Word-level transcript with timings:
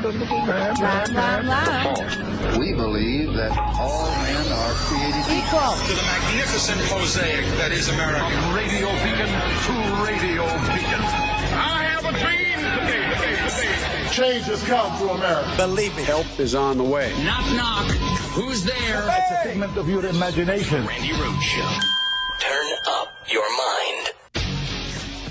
Blah, 0.00 1.06
blah, 1.06 1.40
blah. 1.40 2.58
We 2.58 2.74
believe 2.74 3.32
that 3.32 3.56
all 3.80 4.10
men 4.10 4.52
are 4.52 4.74
created 4.84 5.24
Equal. 5.32 5.72
to 5.72 5.92
the 5.94 6.02
magnificent 6.02 6.78
mosaic 6.90 7.46
that 7.56 7.72
is 7.72 7.88
America. 7.88 8.28
Radio 8.52 8.88
Beacon 9.00 9.32
to 9.64 9.72
Radio 10.04 10.44
Beacon. 10.68 11.00
I 11.56 11.88
have 11.88 12.04
a 12.04 12.12
dream 12.12 12.58
today, 12.76 14.12
Change 14.12 14.44
has 14.44 14.62
come 14.64 14.98
to 14.98 15.14
America. 15.14 15.50
Believe 15.56 15.96
it. 15.96 16.04
Help 16.04 16.26
is 16.38 16.54
on 16.54 16.76
the 16.76 16.84
way. 16.84 17.10
Knock, 17.24 17.46
knock. 17.56 17.90
Who's 18.36 18.64
there? 18.64 19.02
It's 19.02 19.30
a 19.30 19.48
figment 19.48 19.78
of 19.78 19.88
your 19.88 20.04
imagination. 20.04 20.84
Randi 20.84 21.12
Rhodes 21.12 21.42
Show. 21.42 21.78
Turn 22.40 22.66
up 22.88 23.08
your 23.30 23.48
mind. 23.56 24.08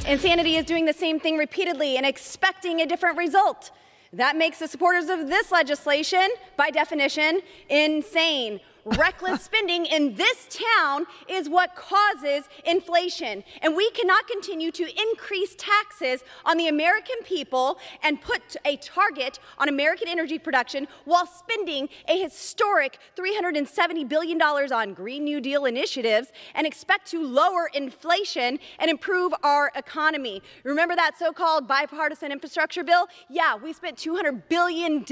Insanity 0.08 0.56
is 0.56 0.66
doing 0.66 0.86
the 0.86 0.94
same 0.94 1.20
thing 1.20 1.38
repeatedly 1.38 1.98
and 1.98 2.06
expecting 2.06 2.82
a 2.82 2.88
different 2.88 3.20
result. 3.20 3.70
That 4.16 4.38
makes 4.38 4.60
the 4.60 4.68
supporters 4.68 5.10
of 5.10 5.28
this 5.28 5.52
legislation, 5.52 6.30
by 6.56 6.70
definition, 6.70 7.42
insane. 7.68 8.62
Reckless 8.86 9.42
spending 9.42 9.88
in 9.88 10.14
this 10.14 10.48
town 10.48 11.08
is 11.28 11.50
what 11.50 11.76
causes 11.76 12.48
inflation. 12.66 13.44
And 13.64 13.76
we 13.76 13.90
cannot 13.90 14.28
continue 14.28 14.70
to 14.74 14.84
increase 14.84 15.56
taxes 15.58 16.24
on 16.46 16.58
the 16.58 16.68
American 16.68 17.16
people 17.24 17.80
and 18.04 18.22
put 18.22 18.56
a 18.64 18.78
target 18.78 19.40
on 19.58 19.70
American 19.70 20.08
energy 20.08 20.38
production 20.38 20.88
while 21.06 21.26
spending 21.26 21.90
a 22.08 22.22
historic 22.22 23.00
$370 23.18 24.08
billion 24.08 24.40
on 24.40 24.94
Green 24.94 25.24
New 25.24 25.42
Deal 25.42 25.66
initiatives 25.66 26.28
and 26.54 26.68
expect 26.68 27.10
to 27.10 27.26
lower 27.26 27.72
inflation 27.74 28.60
and 28.78 28.92
improve 28.92 29.34
our 29.42 29.72
economy. 29.76 30.44
Remember 30.64 30.96
that 30.96 31.18
so 31.18 31.34
called 31.34 31.68
bipartisan 31.68 32.32
infrastructure 32.32 32.84
bill? 32.84 33.08
Yeah, 33.32 33.56
we 33.56 33.74
spent 33.74 33.98
$200 33.98 34.44
billion 34.48 35.04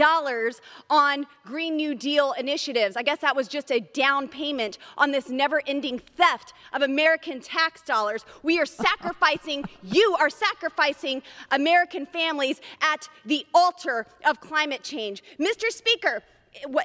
on 0.92 1.26
Green 1.44 1.76
New 1.76 1.96
Deal 1.96 2.34
initiatives. 2.34 2.96
I 2.96 3.02
guess 3.02 3.18
that 3.22 3.36
was 3.36 3.48
just 3.48 3.63
a 3.72 3.80
down 3.80 4.28
payment 4.28 4.78
on 4.98 5.12
this 5.12 5.30
never 5.30 5.62
ending 5.68 6.00
theft 6.00 6.54
of 6.74 6.82
American 6.82 7.42
tax 7.42 7.82
dollars. 7.82 8.26
We 8.42 8.60
are 8.60 8.66
sacrificing, 8.66 9.66
you 9.84 10.16
are 10.20 10.30
sacrificing 10.30 11.22
American 11.52 12.06
families 12.06 12.62
at 12.82 13.10
the 13.26 13.46
altar 13.54 14.06
of 14.26 14.40
climate 14.40 14.84
change. 14.84 15.24
Mr. 15.40 15.70
Speaker, 15.70 16.24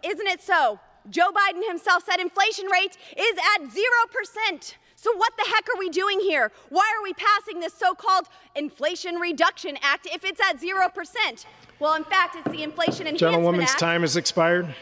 isn't 0.04 0.26
it 0.26 0.40
so? 0.40 0.80
Joe 1.10 1.30
Biden 1.30 1.66
himself 1.66 2.04
said 2.04 2.20
inflation 2.20 2.66
rate 2.66 2.96
is 3.16 3.38
at 3.56 3.62
0%. 3.62 4.74
So, 5.00 5.16
what 5.16 5.32
the 5.36 5.44
heck 5.48 5.68
are 5.68 5.78
we 5.78 5.90
doing 5.90 6.18
here? 6.18 6.50
Why 6.70 6.92
are 6.98 7.02
we 7.04 7.14
passing 7.14 7.60
this 7.60 7.72
so 7.72 7.94
called 7.94 8.26
Inflation 8.56 9.14
Reduction 9.16 9.78
Act 9.80 10.08
if 10.12 10.24
it's 10.24 10.40
at 10.40 10.60
0%? 10.60 11.44
Well, 11.78 11.94
in 11.94 12.02
fact, 12.02 12.34
it's 12.34 12.50
the 12.50 12.64
Inflation 12.64 13.06
Enhancement 13.06 13.18
Gentlewoman's 13.18 13.70
Act. 13.70 13.78
time 13.78 14.00
has 14.00 14.16
expired. 14.16 14.74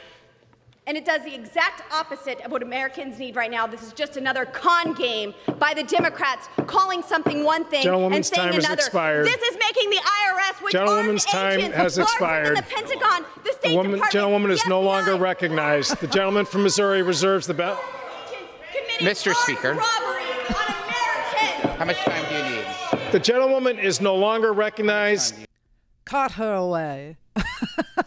And 0.88 0.96
it 0.96 1.04
does 1.04 1.22
the 1.24 1.34
exact 1.34 1.82
opposite 1.92 2.40
of 2.42 2.52
what 2.52 2.62
Americans 2.62 3.18
need 3.18 3.34
right 3.34 3.50
now. 3.50 3.66
This 3.66 3.82
is 3.82 3.92
just 3.92 4.16
another 4.16 4.44
con 4.46 4.94
game 4.94 5.34
by 5.58 5.74
the 5.74 5.82
Democrats 5.82 6.48
calling 6.68 7.02
something 7.02 7.42
one 7.42 7.64
thing 7.64 7.78
and 7.78 7.84
Gentlewoman's 7.84 8.28
saying 8.28 8.44
time 8.44 8.54
has 8.54 8.64
another. 8.64 8.80
expired. 8.80 9.26
This 9.26 9.42
is 9.42 9.58
making 9.58 9.90
the 9.90 9.96
IRS, 9.96 10.62
which 10.62 10.72
Gentlewoman's 10.72 11.26
armed 11.26 11.44
time 11.44 11.58
agents, 11.58 11.76
has 11.76 11.98
larger 11.98 12.12
expired. 12.12 12.46
Than 12.46 12.54
the 12.54 12.62
Pentagon, 12.62 13.24
the 13.42 13.52
State 13.52 13.70
The 13.70 13.76
woman, 13.76 13.92
Department, 13.94 14.12
gentlewoman 14.12 14.50
is 14.52 14.62
the 14.62 14.68
no 14.68 14.80
longer 14.80 15.16
recognized. 15.16 16.00
The 16.00 16.06
gentleman 16.06 16.46
from 16.46 16.62
Missouri 16.62 17.02
reserves 17.02 17.48
the 17.48 17.54
bell. 17.54 17.82
committing 18.72 19.08
Mr. 19.08 19.34
Speaker. 19.34 19.70
robbery 19.74 20.22
on 20.50 20.74
Americans. 20.84 21.78
How 21.78 21.84
much 21.84 21.98
time 21.98 22.24
do 22.28 22.36
you 22.36 22.56
need? 22.56 23.10
The 23.10 23.18
gentlewoman 23.18 23.80
is 23.80 24.00
no 24.00 24.14
longer 24.14 24.52
recognized. 24.52 25.34
caught 26.04 26.30
her 26.32 26.54
away. 26.54 27.16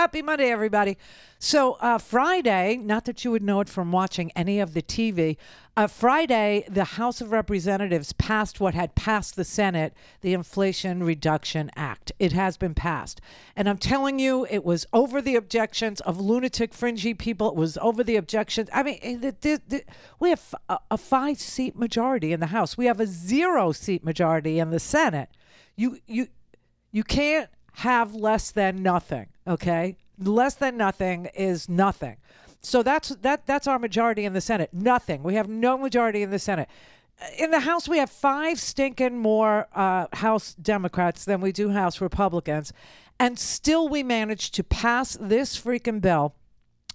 Happy 0.00 0.22
Monday, 0.22 0.50
everybody. 0.50 0.96
So, 1.38 1.74
uh, 1.74 1.98
Friday, 1.98 2.78
not 2.82 3.04
that 3.04 3.22
you 3.22 3.30
would 3.32 3.42
know 3.42 3.60
it 3.60 3.68
from 3.68 3.92
watching 3.92 4.32
any 4.34 4.58
of 4.58 4.72
the 4.72 4.80
TV, 4.80 5.36
uh, 5.76 5.88
Friday, 5.88 6.64
the 6.70 6.84
House 6.96 7.20
of 7.20 7.32
Representatives 7.32 8.14
passed 8.14 8.60
what 8.60 8.72
had 8.72 8.94
passed 8.94 9.36
the 9.36 9.44
Senate, 9.44 9.92
the 10.22 10.32
Inflation 10.32 11.02
Reduction 11.02 11.70
Act. 11.76 12.12
It 12.18 12.32
has 12.32 12.56
been 12.56 12.72
passed. 12.72 13.20
And 13.54 13.68
I'm 13.68 13.76
telling 13.76 14.18
you, 14.18 14.46
it 14.48 14.64
was 14.64 14.86
over 14.94 15.20
the 15.20 15.36
objections 15.36 16.00
of 16.00 16.18
lunatic, 16.18 16.72
fringy 16.72 17.12
people. 17.12 17.48
It 17.48 17.56
was 17.56 17.76
over 17.82 18.02
the 18.02 18.16
objections. 18.16 18.70
I 18.72 18.82
mean, 18.82 18.98
eh, 19.02 19.16
the, 19.16 19.36
the, 19.38 19.60
the, 19.68 19.84
we 20.18 20.30
have 20.30 20.54
a, 20.70 20.78
a 20.92 20.96
five 20.96 21.38
seat 21.38 21.76
majority 21.76 22.32
in 22.32 22.40
the 22.40 22.46
House, 22.46 22.78
we 22.78 22.86
have 22.86 23.00
a 23.00 23.06
zero 23.06 23.70
seat 23.72 24.02
majority 24.02 24.60
in 24.60 24.70
the 24.70 24.80
Senate. 24.80 25.28
You, 25.76 25.98
you, 26.06 26.28
you 26.90 27.04
can't 27.04 27.50
have 27.74 28.14
less 28.14 28.50
than 28.50 28.82
nothing 28.82 29.28
okay? 29.50 29.96
Less 30.18 30.54
than 30.54 30.76
nothing 30.76 31.26
is 31.34 31.68
nothing. 31.68 32.16
So 32.62 32.82
that's 32.82 33.08
that 33.08 33.46
that's 33.46 33.66
our 33.66 33.78
majority 33.78 34.24
in 34.24 34.32
the 34.32 34.40
senate. 34.40 34.70
Nothing. 34.72 35.22
We 35.22 35.34
have 35.34 35.48
no 35.48 35.78
majority 35.78 36.22
in 36.22 36.30
the 36.30 36.38
senate. 36.38 36.68
In 37.38 37.50
the 37.50 37.60
house 37.60 37.88
we 37.88 37.98
have 37.98 38.10
five 38.10 38.58
stinking 38.58 39.18
more 39.18 39.66
uh, 39.74 40.06
house 40.14 40.54
democrats 40.54 41.24
than 41.24 41.42
we 41.42 41.52
do 41.52 41.68
house 41.68 42.00
republicans 42.00 42.72
and 43.18 43.38
still 43.38 43.90
we 43.90 44.02
managed 44.02 44.54
to 44.54 44.64
pass 44.64 45.18
this 45.20 45.60
freaking 45.60 46.00
bill 46.00 46.34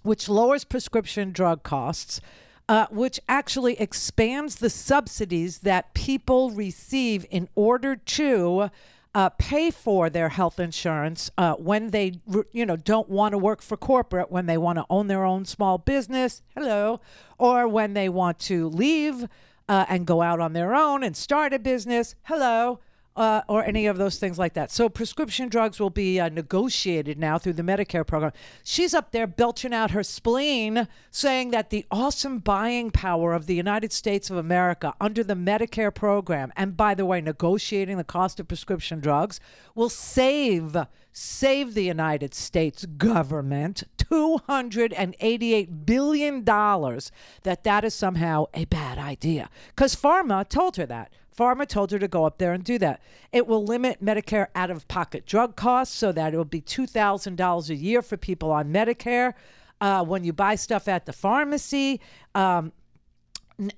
which 0.02 0.28
lowers 0.28 0.64
prescription 0.64 1.30
drug 1.30 1.62
costs, 1.62 2.20
uh, 2.68 2.86
which 2.90 3.20
actually 3.28 3.78
expands 3.80 4.56
the 4.56 4.70
subsidies 4.70 5.58
that 5.58 5.94
people 5.94 6.50
receive 6.50 7.24
in 7.30 7.48
order 7.54 7.94
to 7.94 8.70
uh, 9.16 9.30
pay 9.30 9.70
for 9.70 10.10
their 10.10 10.28
health 10.28 10.60
insurance 10.60 11.30
uh, 11.38 11.54
when 11.54 11.88
they, 11.88 12.12
you 12.52 12.66
know, 12.66 12.76
don't 12.76 13.08
want 13.08 13.32
to 13.32 13.38
work 13.38 13.62
for 13.62 13.74
corporate, 13.74 14.30
when 14.30 14.44
they 14.44 14.58
want 14.58 14.76
to 14.76 14.84
own 14.90 15.06
their 15.06 15.24
own 15.24 15.46
small 15.46 15.78
business, 15.78 16.42
hello, 16.54 17.00
or 17.38 17.66
when 17.66 17.94
they 17.94 18.10
want 18.10 18.38
to 18.38 18.68
leave 18.68 19.26
uh, 19.70 19.86
and 19.88 20.06
go 20.06 20.20
out 20.20 20.38
on 20.38 20.52
their 20.52 20.74
own 20.74 21.02
and 21.02 21.16
start 21.16 21.54
a 21.54 21.58
business, 21.58 22.14
hello 22.24 22.78
uh, 23.16 23.42
or 23.48 23.64
any 23.64 23.86
of 23.86 23.96
those 23.96 24.18
things 24.18 24.38
like 24.38 24.52
that. 24.54 24.70
So 24.70 24.88
prescription 24.88 25.48
drugs 25.48 25.80
will 25.80 25.90
be 25.90 26.20
uh, 26.20 26.28
negotiated 26.28 27.18
now 27.18 27.38
through 27.38 27.54
the 27.54 27.62
Medicare 27.62 28.06
program. 28.06 28.32
She's 28.62 28.94
up 28.94 29.12
there 29.12 29.26
belching 29.26 29.72
out 29.72 29.92
her 29.92 30.02
spleen, 30.02 30.86
saying 31.10 31.50
that 31.50 31.70
the 31.70 31.86
awesome 31.90 32.38
buying 32.38 32.90
power 32.90 33.32
of 33.32 33.46
the 33.46 33.54
United 33.54 33.92
States 33.92 34.30
of 34.30 34.36
America 34.36 34.94
under 35.00 35.24
the 35.24 35.34
Medicare 35.34 35.94
program, 35.94 36.52
and 36.56 36.76
by 36.76 36.94
the 36.94 37.06
way, 37.06 37.20
negotiating 37.20 37.96
the 37.96 38.04
cost 38.04 38.38
of 38.38 38.48
prescription 38.48 39.00
drugs, 39.00 39.40
will 39.74 39.88
save 39.88 40.76
save 41.18 41.72
the 41.72 41.82
United 41.84 42.34
States 42.34 42.84
government 42.84 43.84
288 43.96 45.86
billion 45.86 46.44
dollars 46.44 47.10
that 47.42 47.64
that 47.64 47.86
is 47.86 47.94
somehow 47.94 48.44
a 48.52 48.66
bad 48.66 48.98
idea 48.98 49.48
cuz 49.76 49.96
pharma 49.96 50.46
told 50.46 50.76
her 50.76 50.84
that 50.84 51.10
Pharma 51.36 51.66
told 51.66 51.90
her 51.90 51.98
to 51.98 52.08
go 52.08 52.24
up 52.24 52.38
there 52.38 52.52
and 52.52 52.64
do 52.64 52.78
that. 52.78 53.00
It 53.32 53.46
will 53.46 53.64
limit 53.64 54.04
Medicare 54.04 54.48
out 54.54 54.70
of 54.70 54.88
pocket 54.88 55.26
drug 55.26 55.54
costs 55.56 55.94
so 55.94 56.12
that 56.12 56.32
it 56.32 56.36
will 56.36 56.44
be 56.44 56.62
$2,000 56.62 57.68
a 57.68 57.74
year 57.74 58.02
for 58.02 58.16
people 58.16 58.50
on 58.50 58.72
Medicare. 58.72 59.34
Uh, 59.80 60.02
when 60.02 60.24
you 60.24 60.32
buy 60.32 60.54
stuff 60.54 60.88
at 60.88 61.04
the 61.04 61.12
pharmacy, 61.12 62.00
um, 62.34 62.72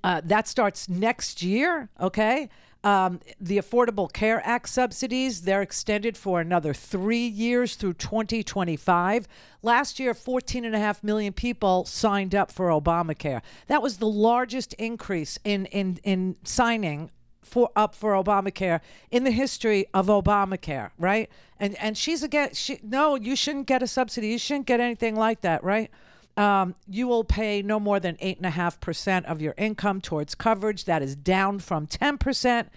uh, 0.04 0.20
that 0.24 0.47
starts 0.47 0.88
next 0.88 1.42
year, 1.42 1.88
okay? 2.00 2.48
Um, 2.84 3.18
the 3.41 3.58
Affordable 3.58 4.12
Care 4.12 4.41
Act 4.44 4.68
subsidies, 4.68 5.42
they're 5.42 5.62
extended 5.62 6.16
for 6.16 6.41
another 6.41 6.72
three 6.72 7.26
years 7.26 7.74
through 7.74 7.94
2025. 7.94 9.26
Last 9.62 9.98
year, 9.98 10.14
14.5 10.14 11.02
million 11.02 11.32
people 11.32 11.84
signed 11.84 12.36
up 12.36 12.52
for 12.52 12.68
Obamacare. 12.68 13.42
That 13.66 13.82
was 13.82 13.97
the 13.97 14.06
largest 14.06 14.74
increase 14.74 15.41
in, 15.42 15.66
in, 15.66 15.98
in 16.04 16.36
signing 16.44 17.10
for 17.48 17.70
up 17.75 17.94
for 17.94 18.12
Obamacare 18.12 18.81
in 19.10 19.25
the 19.25 19.31
history 19.31 19.86
of 19.92 20.06
Obamacare, 20.06 20.91
right? 20.98 21.28
And 21.59 21.74
and 21.77 21.97
she's 21.97 22.22
again, 22.22 22.54
she 22.54 22.78
no, 22.83 23.16
you 23.16 23.34
shouldn't 23.34 23.66
get 23.66 23.83
a 23.83 23.86
subsidy. 23.86 24.28
You 24.28 24.39
shouldn't 24.39 24.66
get 24.66 24.80
anything 24.80 25.16
like 25.16 25.41
that, 25.41 25.65
right? 25.65 25.91
Um, 26.36 26.77
you 26.86 27.09
will 27.09 27.24
pay 27.24 27.62
no 27.62 27.80
more 27.80 27.98
than 27.98 28.16
eight 28.21 28.36
and 28.36 28.47
a 28.47 28.50
half 28.50 28.78
percent 28.78 29.27
of 29.27 29.41
your 29.41 29.54
income 29.56 30.00
towards 30.00 30.34
coverage. 30.36 30.84
That 30.84 31.03
is 31.03 31.16
down 31.16 31.59
from 31.59 31.86
ten 31.86 32.18
percent. 32.18 32.68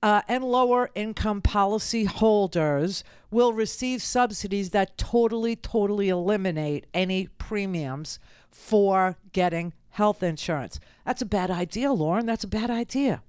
Uh, 0.00 0.22
and 0.28 0.44
lower 0.44 0.90
income 0.94 1.42
policy 1.42 2.04
holders 2.04 3.02
will 3.32 3.52
receive 3.52 4.00
subsidies 4.00 4.70
that 4.70 4.96
totally, 4.96 5.56
totally 5.56 6.08
eliminate 6.08 6.86
any 6.94 7.26
premiums 7.38 8.20
for 8.48 9.16
getting 9.32 9.72
health 9.90 10.22
insurance. 10.22 10.78
That's 11.04 11.20
a 11.20 11.26
bad 11.26 11.50
idea, 11.50 11.92
Lauren. 11.92 12.26
That's 12.26 12.44
a 12.44 12.48
bad 12.48 12.70
idea. 12.70 13.22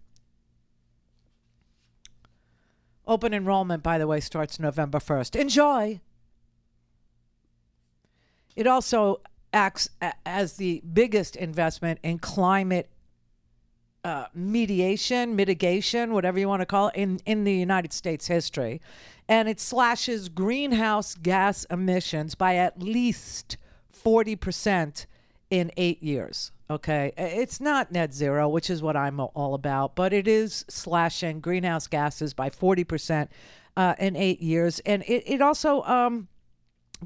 Open 3.09 3.33
enrollment, 3.33 3.81
by 3.81 3.97
the 3.97 4.05
way, 4.05 4.19
starts 4.19 4.59
November 4.59 4.99
1st. 4.99 5.35
Enjoy. 5.35 5.99
It 8.55 8.67
also 8.67 9.21
acts 9.51 9.89
as 10.27 10.57
the 10.57 10.83
biggest 10.93 11.35
investment 11.35 11.99
in 12.03 12.19
climate 12.19 12.87
uh, 14.03 14.27
mediation, 14.35 15.35
mitigation, 15.35 16.13
whatever 16.13 16.37
you 16.37 16.47
want 16.47 16.61
to 16.61 16.67
call 16.67 16.89
it, 16.89 16.95
in, 16.97 17.19
in 17.25 17.45
the 17.45 17.53
United 17.53 17.93
States 17.93 18.27
history. 18.27 18.79
And 19.27 19.49
it 19.49 19.59
slashes 19.59 20.29
greenhouse 20.29 21.15
gas 21.15 21.65
emissions 21.71 22.35
by 22.35 22.57
at 22.57 22.79
least 22.79 23.57
40% 23.91 25.07
in 25.49 25.71
eight 25.77 26.03
years. 26.03 26.51
Okay. 26.71 27.13
It's 27.17 27.59
not 27.59 27.91
net 27.91 28.13
zero, 28.13 28.47
which 28.47 28.69
is 28.69 28.83
what 28.83 28.95
I'm 28.95 29.19
all 29.19 29.55
about, 29.55 29.95
but 29.95 30.13
it 30.13 30.27
is 30.27 30.65
slashing 30.69 31.39
greenhouse 31.39 31.87
gases 31.87 32.35
by 32.35 32.51
40% 32.51 33.27
uh, 33.75 33.95
in 33.97 34.15
eight 34.15 34.39
years. 34.39 34.79
And 34.85 35.01
it, 35.03 35.23
it 35.25 35.41
also 35.41 35.81
um, 35.83 36.27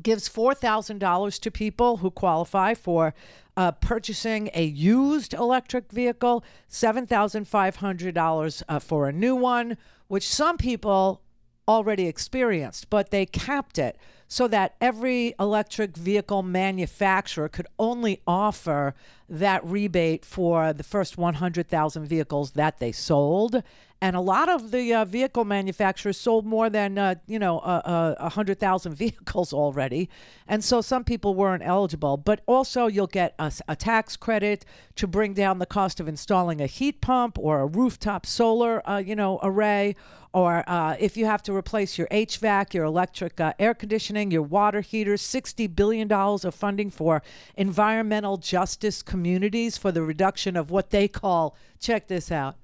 gives 0.02 0.28
$4,000 0.28 1.40
to 1.40 1.52
people 1.52 1.98
who 1.98 2.12
qualify 2.12 2.74
for 2.74 3.14
uh, 3.56 3.72
purchasing 3.72 4.50
a 4.54 4.66
used 4.66 5.34
electric 5.34 5.92
vehicle, 5.92 6.44
$7,500 6.70 8.64
uh, 8.68 8.80
for 8.80 9.08
a 9.08 9.14
new 9.14 9.36
one, 9.36 9.78
which 10.08 10.28
some 10.28 10.58
people 10.58 11.22
already 11.68 12.08
experienced, 12.08 12.90
but 12.90 13.12
they 13.12 13.26
capped 13.26 13.78
it 13.78 13.98
so 14.34 14.48
that 14.48 14.74
every 14.82 15.36
electric 15.40 15.96
vehicle 15.96 16.42
manufacturer 16.42 17.48
could 17.48 17.68
only 17.78 18.20
offer 18.26 18.96
that 19.30 19.64
rebate 19.64 20.26
for 20.26 20.74
the 20.74 20.82
first 20.82 21.20
100,000 21.20 22.08
vehicles 22.08 22.54
that 22.54 22.80
they 22.80 22.92
sold. 22.92 23.62
And 24.02 24.16
a 24.16 24.20
lot 24.20 24.50
of 24.50 24.72
the 24.72 24.92
uh, 24.92 25.06
vehicle 25.06 25.46
manufacturers 25.46 26.18
sold 26.18 26.48
more 26.48 26.68
than, 26.68 26.98
uh, 26.98 27.16
you 27.28 27.38
know, 27.38 27.60
uh, 27.60 28.16
uh, 28.18 28.24
100,000 28.24 28.96
vehicles 28.96 29.54
already. 29.54 30.10
And 30.48 30.64
so 30.64 30.82
some 30.82 31.04
people 31.04 31.36
weren't 31.36 31.62
eligible. 31.64 32.18
But 32.18 32.42
also, 32.48 32.88
you'll 32.88 33.06
get 33.06 33.36
a, 33.38 33.52
a 33.68 33.76
tax 33.76 34.18
credit 34.18 34.66
to 34.96 35.06
bring 35.06 35.36
down 35.36 35.60
the 35.60 35.68
cost 35.68 36.00
of 36.00 36.08
installing 36.08 36.60
a 36.60 36.66
heat 36.66 37.02
pump 37.02 37.38
or 37.38 37.60
a 37.60 37.68
rooftop 37.68 38.26
solar, 38.26 38.82
uh, 38.90 38.98
you 38.98 39.16
know, 39.16 39.40
array 39.44 39.96
or 40.34 40.68
uh, 40.68 40.96
if 41.00 41.16
you 41.16 41.26
have 41.26 41.44
to 41.44 41.56
replace 41.56 41.98
your 41.98 42.08
HVAC, 42.08 42.74
your 42.74 42.86
electric 42.86 43.40
uh, 43.40 43.54
air 43.60 43.76
conditioning, 43.76 44.23
your 44.32 44.42
water 44.42 44.82
heaters, 44.82 45.22
$60 45.22 45.76
billion 45.76 46.12
of 46.12 46.56
funding 46.56 46.90
for 46.90 47.22
environmental 47.56 48.38
justice 48.38 49.02
communities 49.02 49.78
for 49.78 49.92
the 49.92 50.02
reduction 50.02 50.56
of 50.56 50.72
what 50.72 50.90
they 50.90 51.08
call, 51.08 51.56
check 51.80 52.08
this 52.08 52.32
out, 52.32 52.56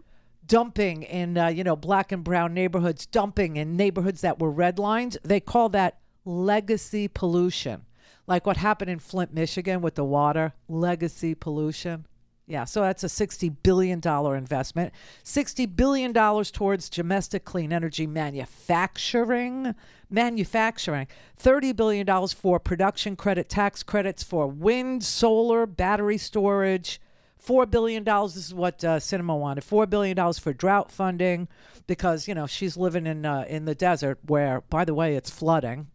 dumping 0.46 1.04
in, 1.04 1.38
uh, 1.38 1.48
you 1.48 1.64
know, 1.64 1.76
black 1.76 2.12
and 2.12 2.24
brown 2.24 2.54
neighborhoods, 2.54 3.06
dumping 3.06 3.58
in 3.58 3.78
neighborhoods 3.78 4.22
that 4.22 4.40
were 4.40 4.52
redlined. 4.52 5.18
They 5.24 5.40
call 5.40 5.70
that 5.70 6.00
legacy 6.26 7.08
pollution. 7.08 7.86
Like 8.28 8.46
what 8.46 8.58
happened 8.58 8.92
in 8.92 9.00
Flint, 9.00 9.34
Michigan 9.34 9.82
with 9.82 9.96
the 9.96 10.04
water, 10.04 10.54
legacy 10.68 11.34
pollution. 11.34 12.06
Yeah, 12.50 12.66
so 12.66 12.82
that's 12.82 13.04
a 13.04 13.08
$60 13.08 13.58
billion 13.62 14.02
investment. 14.04 14.92
$60 15.24 15.76
billion 15.76 16.12
towards 16.12 16.90
domestic 16.90 17.46
clean 17.46 17.72
energy 17.72 18.08
manufacturing. 18.08 19.76
Manufacturing. 20.10 21.06
$30 21.40 21.76
billion 21.76 22.28
for 22.30 22.60
production 22.60 23.16
credit 23.16 23.50
tax 23.50 23.84
credits 23.84 24.24
for 24.24 24.48
wind, 24.48 25.04
solar, 25.04 25.68
battery 25.68 26.18
storage. 26.18 27.00
$4 27.46 27.70
billion, 27.70 28.04
this 28.04 28.36
is 28.36 28.54
what 28.54 28.84
uh, 28.84 28.98
Sinema 28.98 29.40
wanted. 29.40 29.64
$4 29.64 29.88
billion 29.88 30.34
for 30.34 30.52
drought 30.52 30.92
funding 30.92 31.48
because, 31.86 32.28
you 32.28 32.34
know, 32.34 32.48
she's 32.48 32.76
living 32.76 33.06
in, 33.06 33.28
uh, 33.28 33.46
in 33.48 33.66
the 33.66 33.76
desert 33.76 34.18
where, 34.26 34.62
by 34.72 34.86
the 34.86 34.96
way, 34.96 35.16
it's 35.16 35.30
flooding. 35.30 35.86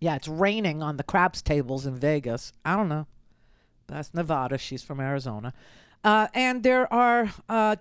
Yeah, 0.00 0.16
it's 0.16 0.26
raining 0.26 0.82
on 0.82 0.96
the 0.96 1.04
craps 1.04 1.42
tables 1.42 1.86
in 1.86 1.94
Vegas. 1.94 2.52
I 2.64 2.74
don't 2.74 2.88
know. 2.88 3.06
That's 3.88 4.14
Nevada. 4.14 4.58
She's 4.58 4.82
from 4.82 5.00
Arizona. 5.00 5.52
Uh, 6.04 6.28
and 6.34 6.62
there 6.62 6.92
are 6.92 7.32
uh, 7.48 7.76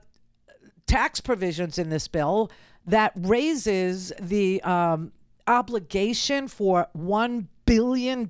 tax 0.87 1.21
provisions 1.21 1.77
in 1.77 1.89
this 1.89 2.07
bill 2.07 2.49
that 2.85 3.11
raises 3.15 4.11
the 4.19 4.61
um, 4.63 5.11
obligation 5.45 6.47
for 6.47 6.87
$1 6.97 7.47
billion 7.65 8.27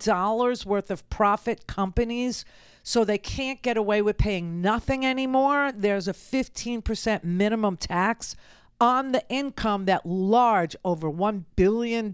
worth 0.66 0.92
of 0.92 1.10
profit 1.10 1.68
companies 1.68 2.44
so 2.84 3.04
they 3.04 3.18
can't 3.18 3.62
get 3.62 3.78
away 3.78 4.02
with 4.02 4.18
paying 4.18 4.62
nothing 4.62 5.06
anymore. 5.06 5.72
There's 5.76 6.08
a 6.08 6.14
15% 6.14 7.24
minimum 7.24 7.78
tax 7.78 8.36
on 8.80 9.12
the 9.12 9.24
income 9.30 9.86
that 9.86 10.06
large, 10.06 10.76
over 10.86 11.10
$1 11.10 11.46
billion 11.56 12.14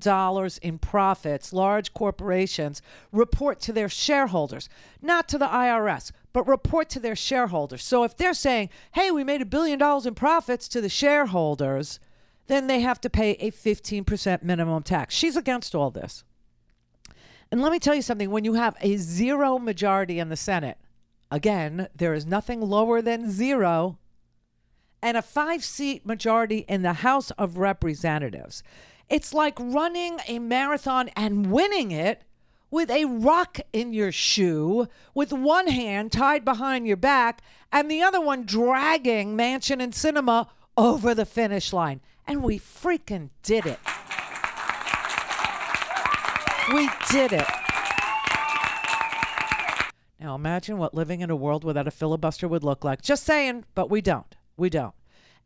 in 0.61 0.77
profits, 0.79 1.51
large 1.53 1.93
corporations 1.93 2.81
report 3.11 3.59
to 3.61 3.73
their 3.73 3.89
shareholders, 3.89 4.69
not 5.01 5.27
to 5.27 5.37
the 5.37 5.47
IRS, 5.47 6.11
but 6.31 6.47
report 6.47 6.89
to 6.89 6.99
their 6.99 7.15
shareholders. 7.15 7.83
So 7.83 8.03
if 8.03 8.15
they're 8.15 8.33
saying, 8.33 8.69
hey, 8.93 9.11
we 9.11 9.23
made 9.23 9.41
a 9.41 9.45
billion 9.45 9.77
dollars 9.77 10.05
in 10.05 10.15
profits 10.15 10.67
to 10.69 10.79
the 10.79 10.89
shareholders, 10.89 11.99
then 12.47 12.67
they 12.67 12.79
have 12.79 13.01
to 13.01 13.09
pay 13.09 13.31
a 13.31 13.51
15% 13.51 14.43
minimum 14.43 14.83
tax. 14.83 15.13
She's 15.15 15.35
against 15.35 15.75
all 15.75 15.91
this. 15.91 16.23
And 17.51 17.61
let 17.61 17.71
me 17.71 17.79
tell 17.79 17.93
you 17.93 18.01
something 18.01 18.31
when 18.31 18.45
you 18.45 18.53
have 18.53 18.75
a 18.81 18.95
zero 18.97 19.59
majority 19.59 20.17
in 20.17 20.29
the 20.29 20.35
Senate, 20.35 20.77
again, 21.29 21.87
there 21.95 22.13
is 22.13 22.25
nothing 22.25 22.61
lower 22.61 23.01
than 23.01 23.29
zero 23.29 23.99
and 25.03 25.17
a 25.17 25.21
five 25.21 25.63
seat 25.65 26.05
majority 26.05 26.59
in 26.69 26.81
the 26.81 26.93
House 26.93 27.29
of 27.31 27.57
Representatives. 27.57 28.63
It's 29.09 29.33
like 29.33 29.59
running 29.59 30.17
a 30.27 30.39
marathon 30.39 31.09
and 31.09 31.51
winning 31.51 31.91
it 31.91 32.21
with 32.71 32.89
a 32.89 33.03
rock 33.05 33.59
in 33.73 33.93
your 33.93 34.13
shoe, 34.13 34.87
with 35.13 35.33
one 35.33 35.67
hand 35.67 36.11
tied 36.13 36.45
behind 36.45 36.87
your 36.87 36.97
back, 36.97 37.41
and 37.71 37.91
the 37.91 38.01
other 38.01 38.21
one 38.21 38.45
dragging 38.45 39.37
Manchin 39.37 39.83
and 39.83 39.93
Sinema 39.93 40.47
over 40.77 41.13
the 41.13 41.25
finish 41.25 41.73
line. 41.73 41.99
And 42.25 42.41
we 42.41 42.57
freaking 42.57 43.29
did 43.43 43.65
it. 43.65 43.79
We 46.73 46.89
did 47.11 47.33
it. 47.33 47.47
Now 50.17 50.33
imagine 50.33 50.77
what 50.77 50.93
living 50.93 51.19
in 51.19 51.29
a 51.29 51.35
world 51.35 51.65
without 51.65 51.89
a 51.89 51.91
filibuster 51.91 52.47
would 52.47 52.63
look 52.63 52.85
like. 52.85 53.01
Just 53.01 53.25
saying, 53.25 53.65
but 53.75 53.89
we 53.89 53.99
don't. 53.99 54.33
We 54.57 54.69
don't. 54.69 54.93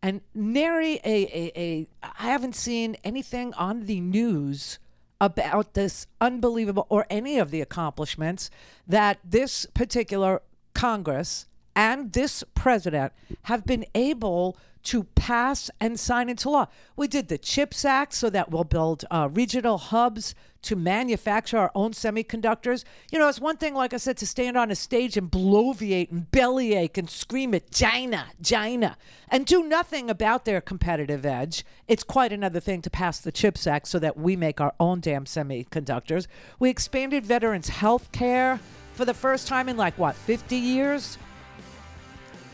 And 0.01 0.21
nary 0.33 0.99
a, 1.03 1.23
a, 1.25 1.51
a 1.55 1.87
I 2.03 2.23
haven't 2.23 2.55
seen 2.55 2.97
anything 3.03 3.53
on 3.55 3.85
the 3.85 3.99
news 3.99 4.79
about 5.19 5.73
this 5.73 6.05
unbelievable 6.21 6.85
or 6.89 7.07
any 7.09 7.39
of 7.39 7.49
the 7.49 7.61
accomplishments 7.61 8.51
that 8.87 9.19
this 9.23 9.65
particular 9.73 10.41
Congress 10.73 11.47
and 11.77 12.11
this 12.13 12.43
president 12.55 13.13
have 13.43 13.63
been 13.63 13.85
able 13.93 14.57
to 14.81 15.03
pass 15.03 15.69
and 15.79 15.99
sign 15.99 16.27
into 16.27 16.49
law. 16.49 16.65
We 16.95 17.07
did 17.07 17.27
the 17.27 17.37
CHIPS 17.37 17.85
Act 17.85 18.13
so 18.13 18.29
that 18.31 18.49
we'll 18.49 18.63
build 18.63 19.05
uh, 19.11 19.29
regional 19.31 19.77
hubs 19.77 20.33
to 20.63 20.75
manufacture 20.75 21.57
our 21.57 21.71
own 21.75 21.91
semiconductors. 21.91 22.83
You 23.11 23.19
know, 23.19 23.27
it's 23.27 23.39
one 23.39 23.57
thing, 23.57 23.75
like 23.75 23.93
I 23.93 23.97
said, 23.97 24.17
to 24.17 24.25
stand 24.25 24.57
on 24.57 24.71
a 24.71 24.75
stage 24.75 25.17
and 25.17 25.29
bloviate 25.29 26.09
and 26.11 26.31
bellyache 26.31 26.97
and 26.97 27.09
scream 27.09 27.53
at 27.53 27.69
China, 27.69 28.27
China, 28.41 28.97
and 29.29 29.45
do 29.45 29.63
nothing 29.63 30.09
about 30.09 30.45
their 30.45 30.61
competitive 30.61 31.25
edge. 31.25 31.63
It's 31.87 32.03
quite 32.03 32.33
another 32.33 32.59
thing 32.59 32.81
to 32.81 32.89
pass 32.89 33.19
the 33.19 33.31
CHIPS 33.31 33.67
Act 33.67 33.87
so 33.87 33.99
that 33.99 34.17
we 34.17 34.35
make 34.35 34.59
our 34.59 34.73
own 34.79 34.99
damn 34.99 35.25
semiconductors. 35.25 36.25
We 36.59 36.71
expanded 36.71 37.23
veterans' 37.23 37.69
health 37.69 38.11
care 38.11 38.59
for 38.93 39.05
the 39.05 39.13
first 39.13 39.47
time 39.47 39.69
in 39.69 39.77
like, 39.77 39.97
what, 39.99 40.15
50 40.15 40.55
years? 40.55 41.19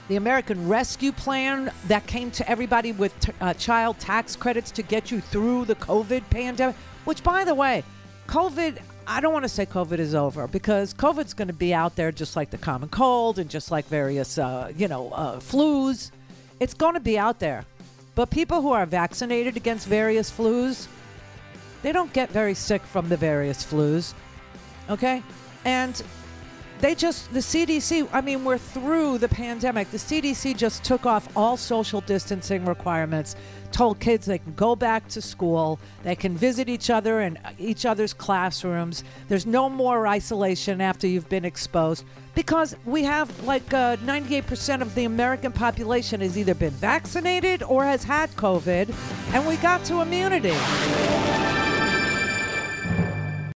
The 0.07 0.15
American 0.17 0.67
Rescue 0.67 1.12
Plan 1.12 1.72
that 1.88 2.05
came 2.07 2.29
to 2.31 2.50
everybody 2.50 2.91
with 2.91 3.17
t- 3.19 3.31
uh, 3.39 3.53
child 3.53 4.00
tax 4.00 4.36
credits 4.36 4.72
to 4.72 4.83
get 4.83 5.12
you 5.12 5.22
through 5.22 5.65
the 5.65 5.75
COVID 5.75 6.29
pandemic, 6.29 6.75
which, 7.05 7.24
by 7.24 7.43
the 7.43 7.55
way, 7.55 7.83
COVID, 8.27 8.79
I 9.07 9.22
don't 9.22 9.33
want 9.33 9.43
to 9.43 9.50
say 9.50 9.65
COVID 9.65 10.00
is 10.00 10.15
over 10.15 10.48
because 10.48 10.93
COVID's 10.93 11.33
going 11.33 11.48
to 11.48 11.53
be 11.53 11.74
out 11.74 11.95
there 11.95 12.12
just 12.12 12.36
like 12.36 12.50
the 12.50 12.57
common 12.57 12.89
cold 12.89 13.39
and 13.39 13.50
just 13.50 13.72
like 13.72 13.86
various, 13.86 14.38
uh, 14.38 14.72
you 14.75 14.88
know, 14.88 15.12
uh, 15.12 15.38
flus. 15.38 16.12
It's 16.60 16.74
going 16.74 16.93
to 16.93 17.00
be 17.00 17.17
out 17.17 17.39
there. 17.39 17.65
But 18.15 18.29
people 18.29 18.62
who 18.62 18.72
are 18.72 18.86
vaccinated 18.86 19.57
against 19.57 19.88
various 19.88 20.29
flus, 20.29 20.88
they 21.81 21.91
don't 21.91 22.13
get 22.13 22.29
very 22.29 22.53
sick 22.53 22.81
from 22.83 23.10
the 23.10 23.17
various 23.17 23.65
flus. 23.65 24.13
Okay? 24.89 25.24
And 25.65 26.01
they 26.79 26.95
just 26.95 27.31
the 27.33 27.39
CDC. 27.39 28.07
I 28.11 28.21
mean, 28.21 28.43
we're 28.43 28.57
through 28.57 29.17
the 29.17 29.29
pandemic. 29.29 29.89
The 29.91 29.97
CDC 29.97 30.57
just 30.57 30.83
took 30.83 31.05
off 31.05 31.27
all 31.35 31.57
social 31.57 32.01
distancing 32.01 32.65
requirements. 32.65 33.35
Told 33.71 33.99
kids 33.99 34.25
they 34.25 34.37
can 34.37 34.53
go 34.53 34.75
back 34.75 35.07
to 35.09 35.21
school. 35.21 35.79
They 36.03 36.15
can 36.15 36.37
visit 36.37 36.69
each 36.69 36.89
other 36.89 37.21
in 37.21 37.39
each 37.57 37.85
other's 37.85 38.13
classrooms. 38.13 39.03
There's 39.29 39.45
no 39.45 39.69
more 39.69 40.07
isolation 40.07 40.81
after 40.81 41.07
you've 41.07 41.29
been 41.29 41.45
exposed 41.45 42.05
because 42.35 42.75
we 42.85 43.03
have 43.03 43.43
like 43.43 43.73
uh, 43.73 43.97
98% 43.97 44.81
of 44.81 44.93
the 44.95 45.05
American 45.05 45.51
population 45.51 46.21
has 46.21 46.37
either 46.37 46.53
been 46.53 46.71
vaccinated 46.71 47.63
or 47.63 47.83
has 47.83 48.03
had 48.03 48.29
COVID, 48.31 48.93
and 49.33 49.47
we 49.47 49.55
got 49.57 49.83
to 49.85 50.01
immunity. 50.01 51.32